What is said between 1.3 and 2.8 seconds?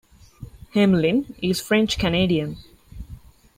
is French Canadian.